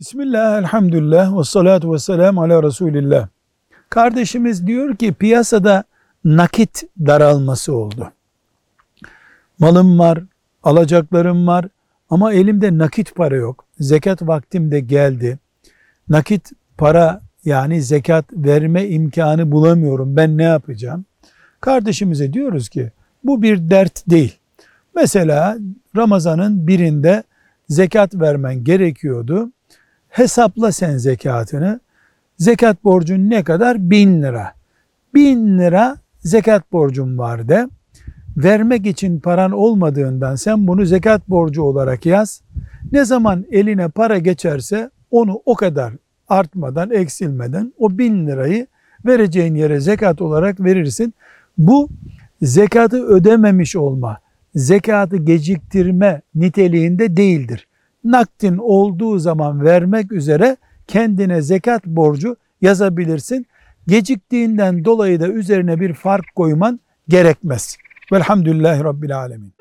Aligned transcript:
Bismillah, 0.00 0.58
elhamdülillah, 0.58 1.38
ve 1.38 1.44
salatu 1.44 1.92
ve 1.92 1.98
selamu 1.98 2.42
ala 2.42 2.62
Resulillah. 2.62 3.28
Kardeşimiz 3.90 4.66
diyor 4.66 4.96
ki 4.96 5.12
piyasada 5.12 5.84
nakit 6.24 6.84
daralması 6.98 7.76
oldu. 7.76 8.12
Malım 9.58 9.98
var, 9.98 10.22
alacaklarım 10.62 11.46
var 11.46 11.68
ama 12.10 12.32
elimde 12.32 12.78
nakit 12.78 13.14
para 13.14 13.36
yok. 13.36 13.64
Zekat 13.80 14.22
vaktim 14.22 14.70
de 14.70 14.80
geldi. 14.80 15.38
Nakit 16.08 16.50
para 16.78 17.20
yani 17.44 17.82
zekat 17.82 18.24
verme 18.32 18.88
imkanı 18.88 19.52
bulamıyorum. 19.52 20.16
Ben 20.16 20.38
ne 20.38 20.44
yapacağım? 20.44 21.04
Kardeşimize 21.60 22.32
diyoruz 22.32 22.68
ki 22.68 22.92
bu 23.24 23.42
bir 23.42 23.70
dert 23.70 24.10
değil. 24.10 24.38
Mesela 24.94 25.58
Ramazan'ın 25.96 26.66
birinde 26.66 27.22
zekat 27.68 28.14
vermen 28.14 28.64
gerekiyordu. 28.64 29.50
Hesapla 30.10 30.72
sen 30.72 30.96
zekatını. 30.96 31.80
Zekat 32.38 32.84
borcun 32.84 33.30
ne 33.30 33.44
kadar? 33.44 33.90
Bin 33.90 34.22
lira. 34.22 34.52
Bin 35.14 35.58
lira 35.58 35.96
zekat 36.18 36.72
borcum 36.72 37.18
var 37.18 37.48
de. 37.48 37.68
Vermek 38.36 38.86
için 38.86 39.20
paran 39.20 39.52
olmadığından 39.52 40.36
sen 40.36 40.66
bunu 40.66 40.86
zekat 40.86 41.28
borcu 41.28 41.62
olarak 41.62 42.06
yaz. 42.06 42.42
Ne 42.92 43.04
zaman 43.04 43.44
eline 43.50 43.88
para 43.88 44.18
geçerse 44.18 44.90
onu 45.10 45.42
o 45.44 45.54
kadar 45.54 45.92
artmadan, 46.28 46.90
eksilmeden 46.90 47.72
o 47.78 47.98
bin 47.98 48.26
lirayı 48.26 48.66
vereceğin 49.06 49.54
yere 49.54 49.80
zekat 49.80 50.22
olarak 50.22 50.60
verirsin. 50.60 51.14
Bu 51.58 51.88
zekatı 52.42 53.06
ödememiş 53.06 53.76
olma, 53.76 54.18
zekatı 54.54 55.16
geciktirme 55.16 56.22
niteliğinde 56.34 57.16
değildir. 57.16 57.68
Nakdin 58.04 58.58
olduğu 58.58 59.18
zaman 59.18 59.64
vermek 59.64 60.12
üzere 60.12 60.56
kendine 60.86 61.42
zekat 61.42 61.86
borcu 61.86 62.36
yazabilirsin. 62.60 63.46
Geciktiğinden 63.86 64.84
dolayı 64.84 65.20
da 65.20 65.28
üzerine 65.28 65.80
bir 65.80 65.94
fark 65.94 66.24
koyman 66.36 66.80
gerekmez. 67.08 67.76
Velhamdülillahi 68.12 68.84
Rabbil 68.84 69.18
Alemin. 69.18 69.59